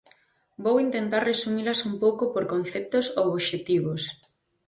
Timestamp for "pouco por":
2.03-2.43